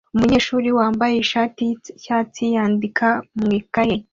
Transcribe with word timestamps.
Umunyeshuri 0.15 0.67
wambaye 0.77 1.15
ishati 1.23 1.59
yicyatsi 1.69 2.43
yandika 2.55 3.07
mu 3.39 3.47
ikaye 3.59 3.95